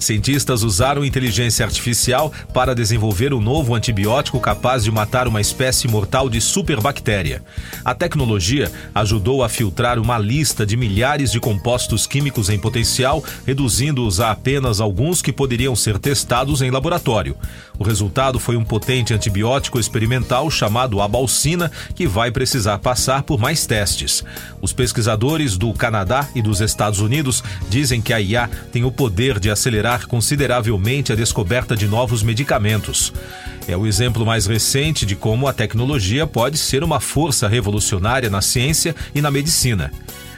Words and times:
Cientistas 0.00 0.62
usaram 0.62 1.04
inteligência 1.04 1.64
artificial 1.64 2.32
para 2.54 2.74
desenvolver 2.74 3.34
um 3.34 3.40
novo 3.40 3.74
antibiótico 3.74 4.40
capaz 4.40 4.82
de 4.82 4.90
matar 4.90 5.28
uma 5.28 5.42
espécie 5.42 5.86
mortal 5.86 6.30
de 6.30 6.40
superbactéria. 6.40 7.42
A 7.84 7.94
tecnologia 7.94 8.72
ajudou 8.94 9.44
a 9.44 9.48
filtrar 9.48 9.98
uma 9.98 10.18
lista 10.18 10.64
de 10.64 10.74
milhares 10.74 11.30
de 11.30 11.38
compostos 11.38 12.06
químicos 12.06 12.48
em 12.48 12.58
potencial, 12.58 13.22
reduzindo-os 13.46 14.20
a 14.20 14.30
apenas 14.30 14.80
alguns 14.80 15.20
que 15.20 15.32
poderiam 15.32 15.76
ser 15.76 15.98
testados 15.98 16.62
em 16.62 16.70
laboratório. 16.70 17.36
O 17.78 17.84
resultado 17.84 18.38
foi 18.38 18.56
um 18.56 18.64
potente 18.64 19.12
antibiótico 19.12 19.78
experimental 19.78 20.50
chamado 20.50 21.00
abalcina, 21.00 21.70
que 21.94 22.06
vai 22.06 22.30
precisar 22.30 22.78
passar 22.78 23.22
por 23.22 23.38
mais 23.38 23.66
testes. 23.66 24.24
Os 24.62 24.72
pesquisadores 24.72 25.58
do 25.58 25.72
Canadá 25.74 26.26
e 26.34 26.40
dos 26.40 26.60
Estados 26.60 27.00
Unidos 27.00 27.44
dizem 27.68 28.00
que 28.00 28.14
a 28.14 28.20
IA 28.20 28.48
tem 28.72 28.84
o 28.84 28.90
poder 28.90 29.38
de 29.38 29.50
acelerar 29.50 29.89
consideravelmente 29.98 31.12
a 31.12 31.16
descoberta 31.16 31.76
de 31.76 31.86
novos 31.86 32.22
medicamentos. 32.22 33.12
É 33.66 33.76
o 33.76 33.86
exemplo 33.86 34.24
mais 34.24 34.46
recente 34.46 35.04
de 35.04 35.14
como 35.14 35.46
a 35.46 35.52
tecnologia 35.52 36.26
pode 36.26 36.58
ser 36.58 36.82
uma 36.82 37.00
força 37.00 37.46
revolucionária 37.48 38.30
na 38.30 38.40
ciência 38.40 38.94
e 39.14 39.20
na 39.20 39.30
medicina. 39.30 39.92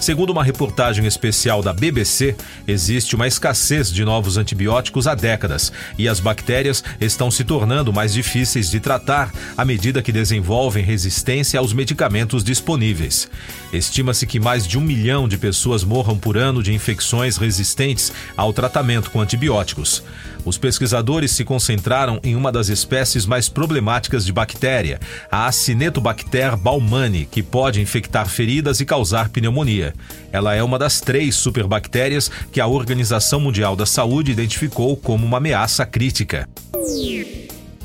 Segundo 0.00 0.30
uma 0.30 0.44
reportagem 0.44 1.06
especial 1.06 1.62
da 1.62 1.72
BBC, 1.72 2.36
existe 2.68 3.14
uma 3.14 3.26
escassez 3.26 3.90
de 3.90 4.04
novos 4.04 4.36
antibióticos 4.36 5.06
há 5.06 5.14
décadas 5.14 5.72
e 5.96 6.08
as 6.08 6.20
bactérias 6.20 6.84
estão 7.00 7.30
se 7.30 7.42
tornando 7.42 7.92
mais 7.92 8.12
difíceis 8.12 8.70
de 8.70 8.80
tratar 8.80 9.32
à 9.56 9.64
medida 9.64 10.02
que 10.02 10.12
desenvolvem 10.12 10.84
resistência 10.84 11.58
aos 11.58 11.72
medicamentos 11.72 12.44
disponíveis. 12.44 13.30
Estima-se 13.72 14.26
que 14.26 14.38
mais 14.38 14.66
de 14.66 14.76
um 14.76 14.82
milhão 14.82 15.26
de 15.26 15.38
pessoas 15.38 15.84
morram 15.84 16.18
por 16.18 16.36
ano 16.36 16.62
de 16.62 16.74
infecções 16.74 17.36
resistentes 17.36 18.12
ao 18.36 18.52
tratamento 18.52 19.10
com 19.10 19.20
antibióticos. 19.20 20.02
Os 20.44 20.58
pesquisadores 20.58 21.30
se 21.30 21.44
concentraram 21.44 22.20
em 22.22 22.36
uma 22.36 22.52
das 22.52 22.68
espécies 22.68 23.24
mais 23.26 23.48
problemáticas 23.48 24.24
de 24.26 24.32
bactéria, 24.32 25.00
a 25.30 25.46
Acinetobacter 25.46 26.56
baumani, 26.56 27.26
que 27.30 27.42
pode 27.42 27.80
infectar 27.80 28.28
feridas 28.28 28.80
e 28.80 28.84
causar 28.84 29.30
pneumonia. 29.30 29.94
Ela 30.32 30.54
é 30.54 30.62
uma 30.62 30.78
das 30.78 31.00
três 31.00 31.34
superbactérias 31.34 32.30
que 32.52 32.60
a 32.60 32.66
Organização 32.66 33.40
Mundial 33.40 33.74
da 33.74 33.86
Saúde 33.86 34.32
identificou 34.32 34.96
como 34.96 35.24
uma 35.26 35.38
ameaça 35.38 35.86
crítica. 35.86 36.48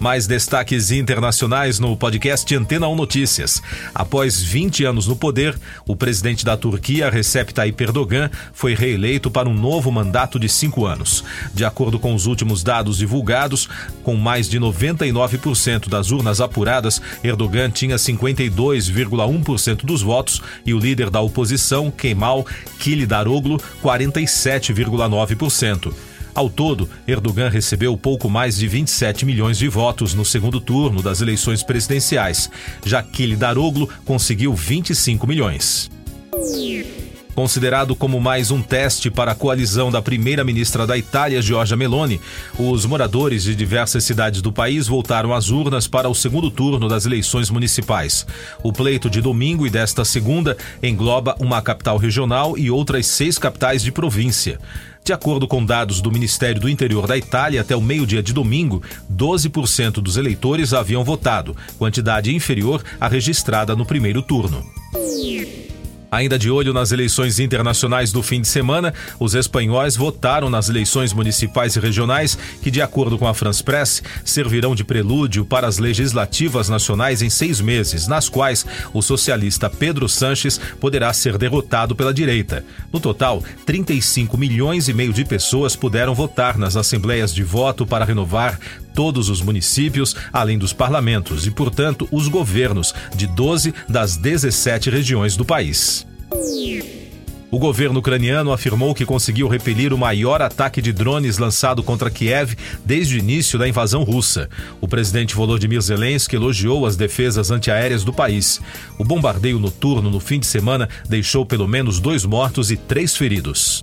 Mais 0.00 0.26
destaques 0.26 0.90
internacionais 0.90 1.78
no 1.78 1.94
podcast 1.94 2.56
Antena 2.56 2.88
1 2.88 2.96
Notícias. 2.96 3.62
Após 3.94 4.42
20 4.42 4.86
anos 4.86 5.06
no 5.06 5.14
poder, 5.14 5.54
o 5.86 5.94
presidente 5.94 6.42
da 6.42 6.56
Turquia, 6.56 7.10
Recep 7.10 7.52
Tayyip 7.52 7.84
Erdogan, 7.84 8.30
foi 8.54 8.74
reeleito 8.74 9.30
para 9.30 9.46
um 9.46 9.52
novo 9.52 9.92
mandato 9.92 10.38
de 10.38 10.48
cinco 10.48 10.86
anos. 10.86 11.22
De 11.52 11.66
acordo 11.66 11.98
com 11.98 12.14
os 12.14 12.24
últimos 12.24 12.62
dados 12.62 12.96
divulgados, 12.96 13.68
com 14.02 14.16
mais 14.16 14.48
de 14.48 14.58
99% 14.58 15.90
das 15.90 16.10
urnas 16.10 16.40
apuradas, 16.40 17.02
Erdogan 17.22 17.68
tinha 17.68 17.96
52,1% 17.96 19.84
dos 19.84 20.00
votos 20.00 20.40
e 20.64 20.72
o 20.72 20.78
líder 20.78 21.10
da 21.10 21.20
oposição, 21.20 21.90
Kemal 21.90 22.46
Kılıçdaroğlu, 22.78 23.58
47,9%. 23.82 25.92
Ao 26.34 26.48
todo, 26.48 26.88
Erdogan 27.06 27.48
recebeu 27.48 27.96
pouco 27.96 28.28
mais 28.28 28.56
de 28.56 28.68
27 28.68 29.26
milhões 29.26 29.58
de 29.58 29.68
votos 29.68 30.14
no 30.14 30.24
segundo 30.24 30.60
turno 30.60 31.02
das 31.02 31.20
eleições 31.20 31.62
presidenciais. 31.62 32.50
Kili 33.12 33.36
Daroglu 33.36 33.88
conseguiu 34.04 34.54
25 34.54 35.26
milhões. 35.26 35.90
Considerado 37.34 37.94
como 37.94 38.20
mais 38.20 38.50
um 38.50 38.60
teste 38.60 39.10
para 39.10 39.32
a 39.32 39.34
coalizão 39.34 39.90
da 39.90 40.02
primeira-ministra 40.02 40.86
da 40.86 40.98
Itália, 40.98 41.40
Giorgia 41.40 41.76
Meloni, 41.76 42.20
os 42.58 42.84
moradores 42.84 43.44
de 43.44 43.54
diversas 43.54 44.04
cidades 44.04 44.42
do 44.42 44.52
país 44.52 44.86
voltaram 44.88 45.32
às 45.32 45.48
urnas 45.48 45.86
para 45.86 46.08
o 46.08 46.14
segundo 46.14 46.50
turno 46.50 46.88
das 46.88 47.06
eleições 47.06 47.48
municipais. 47.48 48.26
O 48.62 48.72
pleito 48.72 49.08
de 49.08 49.22
domingo 49.22 49.66
e 49.66 49.70
desta 49.70 50.04
segunda 50.04 50.56
engloba 50.82 51.36
uma 51.38 51.62
capital 51.62 51.96
regional 51.96 52.58
e 52.58 52.70
outras 52.70 53.06
seis 53.06 53.38
capitais 53.38 53.82
de 53.82 53.92
província. 53.92 54.58
De 55.04 55.12
acordo 55.12 55.48
com 55.48 55.64
dados 55.64 56.00
do 56.00 56.10
Ministério 56.10 56.60
do 56.60 56.68
Interior 56.68 57.06
da 57.06 57.16
Itália, 57.16 57.62
até 57.62 57.74
o 57.74 57.80
meio-dia 57.80 58.22
de 58.22 58.32
domingo, 58.32 58.82
12% 59.12 59.94
dos 59.94 60.16
eleitores 60.16 60.72
haviam 60.72 61.02
votado, 61.02 61.56
quantidade 61.78 62.34
inferior 62.34 62.82
à 63.00 63.08
registrada 63.08 63.74
no 63.74 63.86
primeiro 63.86 64.22
turno. 64.22 64.64
Ainda 66.10 66.38
de 66.38 66.50
olho 66.50 66.72
nas 66.72 66.90
eleições 66.90 67.38
internacionais 67.38 68.10
do 68.10 68.22
fim 68.22 68.40
de 68.40 68.48
semana, 68.48 68.92
os 69.18 69.34
espanhóis 69.34 69.94
votaram 69.94 70.50
nas 70.50 70.68
eleições 70.68 71.12
municipais 71.12 71.76
e 71.76 71.80
regionais 71.80 72.36
que, 72.60 72.70
de 72.70 72.82
acordo 72.82 73.16
com 73.16 73.28
a 73.28 73.34
France 73.34 73.62
Press, 73.62 74.02
servirão 74.24 74.74
de 74.74 74.82
prelúdio 74.82 75.44
para 75.44 75.68
as 75.68 75.78
legislativas 75.78 76.68
nacionais 76.68 77.22
em 77.22 77.30
seis 77.30 77.60
meses, 77.60 78.08
nas 78.08 78.28
quais 78.28 78.66
o 78.92 79.00
socialista 79.00 79.70
Pedro 79.70 80.08
Sanches 80.08 80.60
poderá 80.80 81.12
ser 81.12 81.38
derrotado 81.38 81.94
pela 81.94 82.12
direita. 82.12 82.64
No 82.92 82.98
total, 82.98 83.42
35 83.64 84.36
milhões 84.36 84.88
e 84.88 84.92
meio 84.92 85.12
de 85.12 85.24
pessoas 85.24 85.76
puderam 85.76 86.14
votar 86.14 86.58
nas 86.58 86.76
assembleias 86.76 87.32
de 87.32 87.44
voto 87.44 87.86
para 87.86 88.04
renovar 88.04 88.58
todos 88.94 89.28
os 89.28 89.40
municípios, 89.40 90.14
além 90.32 90.58
dos 90.58 90.72
parlamentos 90.72 91.46
e, 91.46 91.50
portanto, 91.50 92.08
os 92.10 92.28
governos 92.28 92.94
de 93.14 93.26
12 93.26 93.74
das 93.88 94.16
17 94.16 94.90
regiões 94.90 95.36
do 95.36 95.44
país. 95.44 96.06
O 97.50 97.58
governo 97.58 97.98
ucraniano 97.98 98.52
afirmou 98.52 98.94
que 98.94 99.04
conseguiu 99.04 99.48
repelir 99.48 99.92
o 99.92 99.98
maior 99.98 100.40
ataque 100.40 100.80
de 100.80 100.92
drones 100.92 101.36
lançado 101.36 101.82
contra 101.82 102.10
Kiev 102.10 102.54
desde 102.84 103.16
o 103.16 103.18
início 103.18 103.58
da 103.58 103.68
invasão 103.68 104.04
russa. 104.04 104.48
O 104.80 104.86
presidente 104.86 105.34
Volodymyr 105.34 105.80
Zelensky 105.80 106.36
elogiou 106.36 106.86
as 106.86 106.94
defesas 106.94 107.50
antiaéreas 107.50 108.04
do 108.04 108.12
país. 108.12 108.60
O 108.96 109.04
bombardeio 109.04 109.58
noturno 109.58 110.10
no 110.10 110.20
fim 110.20 110.38
de 110.38 110.46
semana 110.46 110.88
deixou 111.08 111.44
pelo 111.44 111.66
menos 111.66 111.98
dois 111.98 112.24
mortos 112.24 112.70
e 112.70 112.76
três 112.76 113.16
feridos. 113.16 113.82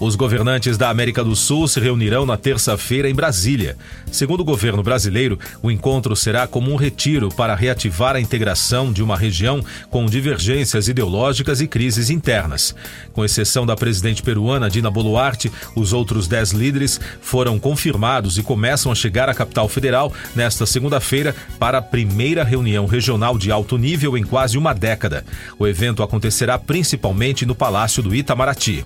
Os 0.00 0.16
governantes 0.16 0.78
da 0.78 0.88
América 0.88 1.22
do 1.22 1.36
Sul 1.36 1.68
se 1.68 1.78
reunirão 1.78 2.24
na 2.24 2.38
terça-feira 2.38 3.06
em 3.10 3.14
Brasília. 3.14 3.76
Segundo 4.10 4.40
o 4.40 4.44
governo 4.44 4.82
brasileiro, 4.82 5.38
o 5.62 5.70
encontro 5.70 6.16
será 6.16 6.46
como 6.46 6.72
um 6.72 6.76
retiro 6.76 7.28
para 7.28 7.54
reativar 7.54 8.16
a 8.16 8.20
integração 8.20 8.90
de 8.90 9.02
uma 9.02 9.14
região 9.14 9.62
com 9.90 10.06
divergências 10.06 10.88
ideológicas 10.88 11.60
e 11.60 11.68
crises 11.68 12.08
internas. 12.08 12.74
Com 13.12 13.26
exceção 13.26 13.66
da 13.66 13.76
presidente 13.76 14.22
peruana 14.22 14.70
Dina 14.70 14.90
Boluarte, 14.90 15.52
os 15.76 15.92
outros 15.92 16.26
dez 16.26 16.50
líderes 16.52 16.98
foram 17.20 17.58
confirmados 17.58 18.38
e 18.38 18.42
começam 18.42 18.90
a 18.90 18.94
chegar 18.94 19.28
à 19.28 19.34
capital 19.34 19.68
federal 19.68 20.10
nesta 20.34 20.64
segunda-feira 20.64 21.36
para 21.58 21.76
a 21.76 21.82
primeira 21.82 22.42
reunião 22.42 22.86
regional 22.86 23.36
de 23.36 23.52
alto 23.52 23.76
nível 23.76 24.16
em 24.16 24.24
quase 24.24 24.56
uma 24.56 24.72
década. 24.72 25.26
O 25.58 25.66
evento 25.66 26.02
acontecerá 26.02 26.58
principalmente 26.58 27.44
no 27.44 27.54
Palácio 27.54 28.02
do 28.02 28.14
Itamaraty. 28.14 28.82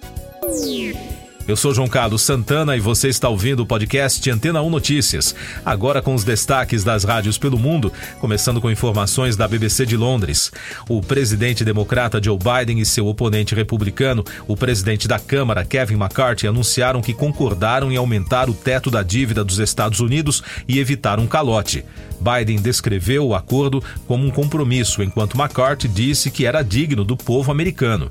Eu 1.47 1.57
sou 1.57 1.75
João 1.75 1.87
Carlos 1.87 2.23
Santana 2.23 2.75
e 2.75 2.81
você 2.81 3.09
está 3.09 3.29
ouvindo 3.29 3.61
o 3.61 3.67
podcast 3.67 4.31
Antena 4.31 4.63
1 4.63 4.71
Notícias. 4.71 5.35
Agora 5.63 6.01
com 6.01 6.15
os 6.15 6.25
destaques 6.25 6.83
das 6.83 7.05
rádios 7.05 7.37
pelo 7.37 7.59
mundo, 7.59 7.93
começando 8.19 8.63
com 8.63 8.71
informações 8.71 9.37
da 9.37 9.47
BBC 9.47 9.85
de 9.85 9.95
Londres. 9.95 10.51
O 10.89 11.03
presidente 11.03 11.63
democrata 11.63 12.19
Joe 12.23 12.39
Biden 12.39 12.81
e 12.81 12.87
seu 12.87 13.07
oponente 13.07 13.55
republicano, 13.55 14.25
o 14.49 14.57
presidente 14.57 15.07
da 15.07 15.19
Câmara 15.19 15.67
Kevin 15.67 15.97
McCarthy, 15.97 16.47
anunciaram 16.47 17.03
que 17.03 17.13
concordaram 17.13 17.93
em 17.93 17.97
aumentar 17.97 18.49
o 18.49 18.55
teto 18.55 18.91
da 18.91 19.03
dívida 19.03 19.45
dos 19.45 19.59
Estados 19.59 20.01
Unidos 20.01 20.43
e 20.67 20.79
evitar 20.79 21.21
um 21.21 21.27
calote. 21.27 21.85
Biden 22.19 22.57
descreveu 22.57 23.27
o 23.27 23.35
acordo 23.35 23.85
como 24.07 24.27
um 24.27 24.31
compromisso, 24.31 25.03
enquanto 25.03 25.39
McCarthy 25.39 25.89
disse 25.89 26.31
que 26.31 26.47
era 26.47 26.63
digno 26.63 27.05
do 27.05 27.19
povo 27.19 27.53
americano. 27.53 28.09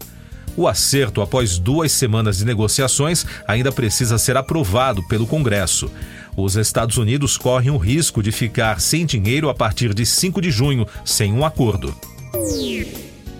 O 0.55 0.67
acerto, 0.67 1.21
após 1.21 1.57
duas 1.57 1.91
semanas 1.91 2.38
de 2.38 2.45
negociações, 2.45 3.25
ainda 3.47 3.71
precisa 3.71 4.17
ser 4.17 4.38
aprovado 4.38 5.01
pelo 5.07 5.25
Congresso. 5.25 5.89
Os 6.35 6.55
Estados 6.55 6.97
Unidos 6.97 7.38
correm 7.38 7.71
o 7.71 7.77
risco 7.77 8.21
de 8.21 8.31
ficar 8.31 8.79
sem 8.79 9.05
dinheiro 9.05 9.50
a 9.50 9.53
partir 9.53 9.94
de 9.94 10.05
5 10.05 10.41
de 10.41 10.51
junho, 10.51 10.88
sem 11.03 11.33
um 11.33 11.45
acordo. 11.45 11.95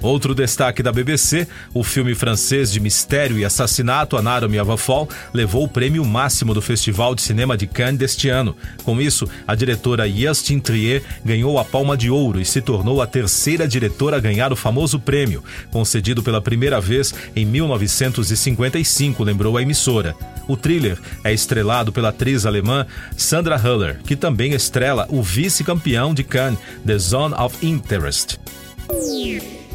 Outro 0.04 0.36
destaque 0.36 0.84
da 0.84 0.92
BBC, 0.92 1.48
o 1.74 1.82
filme 1.82 2.14
francês 2.14 2.70
de 2.70 2.82
mistério 2.82 3.40
e 3.40 3.46
assassinato 3.46 4.18
Anatomy 4.18 4.60
of 4.60 4.72
a 4.72 4.76
Fall 4.76 5.08
levou 5.34 5.64
o 5.64 5.68
prêmio 5.68 6.04
máximo 6.04 6.54
do 6.54 6.62
Festival 6.62 7.16
de 7.16 7.22
Cinema 7.22 7.56
de 7.56 7.66
Cannes 7.66 8.00
deste 8.00 8.28
ano. 8.28 8.54
Com 8.84 9.00
isso, 9.00 9.26
a 9.48 9.56
diretora 9.56 10.10
Justine 10.10 10.60
Trier 10.60 11.02
ganhou 11.24 11.58
a 11.58 11.64
Palma 11.64 11.96
de 11.96 12.10
Ouro 12.10 12.42
e 12.42 12.44
se 12.44 12.62
tornou 12.62 13.02
a 13.02 13.08
terceira 13.08 13.66
diretora 13.66 14.18
a 14.18 14.20
ganhar 14.20 14.52
o 14.52 14.58
famoso 14.58 15.00
prêmio, 15.00 15.42
concedido 15.72 16.22
pela 16.22 16.42
primeira 16.42 16.82
vez 16.82 17.14
em 17.34 17.46
1955, 17.46 19.24
lembrou 19.24 19.56
a 19.56 19.62
emissora. 19.62 20.14
O 20.50 20.58
thriller 20.58 21.00
é 21.24 21.32
estrelado 21.32 21.94
pela 21.94 22.10
atriz 22.10 22.46
alemã 22.46 22.86
Sandra 23.16 23.56
Hüller, 23.56 24.02
que 24.04 24.18
também 24.18 24.52
estrela 24.52 25.08
o 25.10 25.24
vice-campeão 25.24 26.14
de 26.14 26.26
Cannes, 26.26 26.60
The 26.86 26.98
Zone 26.98 27.36
of 27.36 27.66
Interest. 27.66 28.38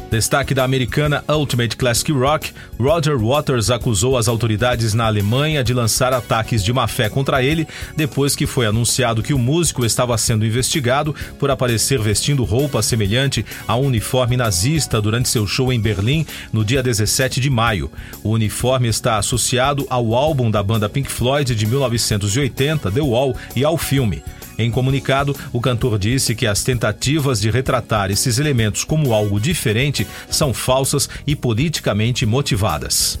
Destaque 0.09 0.55
da 0.55 0.63
americana 0.63 1.23
Ultimate 1.29 1.77
Classic 1.77 2.11
Rock, 2.11 2.51
Roger 2.79 3.15
Waters 3.15 3.69
acusou 3.69 4.17
as 4.17 4.27
autoridades 4.27 4.95
na 4.95 5.05
Alemanha 5.05 5.63
de 5.63 5.71
lançar 5.71 6.11
ataques 6.13 6.63
de 6.63 6.73
má 6.73 6.87
fé 6.87 7.09
contra 7.09 7.43
ele 7.43 7.67
depois 7.95 8.35
que 8.35 8.47
foi 8.47 8.65
anunciado 8.65 9.21
que 9.21 9.35
o 9.35 9.37
músico 9.37 9.85
estava 9.85 10.17
sendo 10.17 10.43
investigado 10.43 11.13
por 11.37 11.51
aparecer 11.51 11.99
vestindo 11.99 12.43
roupa 12.43 12.81
semelhante 12.81 13.45
a 13.67 13.75
um 13.75 13.85
uniforme 13.85 14.35
nazista 14.35 14.99
durante 14.99 15.29
seu 15.29 15.45
show 15.45 15.71
em 15.71 15.79
Berlim 15.79 16.25
no 16.51 16.65
dia 16.65 16.81
17 16.81 17.39
de 17.39 17.49
maio. 17.49 17.91
O 18.23 18.31
uniforme 18.31 18.87
está 18.87 19.17
associado 19.17 19.85
ao 19.91 20.15
álbum 20.15 20.49
da 20.49 20.63
banda 20.63 20.89
Pink 20.89 21.11
Floyd 21.11 21.53
de 21.53 21.65
1980, 21.67 22.89
The 22.89 23.01
Wall, 23.01 23.35
e 23.55 23.63
ao 23.63 23.77
filme. 23.77 24.23
Em 24.59 24.69
comunicado, 24.69 25.33
o 25.53 25.61
cantor 25.61 25.97
disse 25.97 26.35
que 26.35 26.45
as 26.45 26.65
tentativas 26.65 27.39
de 27.39 27.49
retratar 27.49 28.11
esses 28.11 28.39
elementos 28.39 28.83
como 28.83 29.13
algo 29.13 29.39
diferente 29.39 30.05
são 30.29 30.53
falsas 30.53 31.07
e 31.25 31.33
politicamente 31.33 32.25
motivadas. 32.25 33.17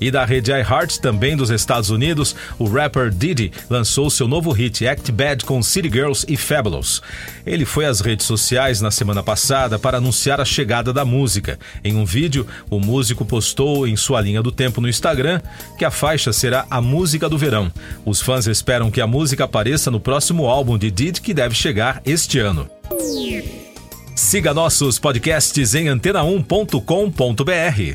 E 0.00 0.10
da 0.10 0.24
rede 0.24 0.50
iHeart, 0.50 0.98
também 0.98 1.36
dos 1.36 1.50
Estados 1.50 1.90
Unidos, 1.90 2.34
o 2.58 2.66
rapper 2.66 3.10
Diddy 3.10 3.52
lançou 3.70 4.10
seu 4.10 4.26
novo 4.26 4.50
hit 4.52 4.86
Act 4.86 5.10
Bad 5.12 5.44
com 5.44 5.62
City 5.62 5.90
Girls 5.90 6.26
e 6.28 6.36
Fabulous. 6.36 7.00
Ele 7.46 7.64
foi 7.64 7.86
às 7.86 8.00
redes 8.00 8.26
sociais 8.26 8.80
na 8.80 8.90
semana 8.90 9.22
passada 9.22 9.78
para 9.78 9.98
anunciar 9.98 10.40
a 10.40 10.44
chegada 10.44 10.92
da 10.92 11.04
música. 11.04 11.58
Em 11.82 11.96
um 11.96 12.04
vídeo, 12.04 12.46
o 12.68 12.80
músico 12.80 13.24
postou 13.24 13.86
em 13.86 13.96
sua 13.96 14.20
linha 14.20 14.42
do 14.42 14.52
tempo 14.52 14.80
no 14.80 14.88
Instagram 14.88 15.40
que 15.78 15.84
a 15.84 15.90
faixa 15.90 16.32
será 16.32 16.66
a 16.70 16.80
música 16.80 17.28
do 17.28 17.38
verão. 17.38 17.70
Os 18.04 18.20
fãs 18.20 18.46
esperam 18.46 18.90
que 18.90 19.00
a 19.00 19.06
música 19.06 19.44
apareça 19.44 19.90
no 19.90 20.00
próximo 20.00 20.46
álbum 20.46 20.76
de 20.76 20.90
Diddy 20.90 21.20
que 21.20 21.34
deve 21.34 21.54
chegar 21.54 22.02
este 22.04 22.38
ano. 22.38 22.68
Siga 24.14 24.54
nossos 24.54 24.98
podcasts 24.98 25.74
em 25.74 25.86
antena1.com.br. 25.86 27.94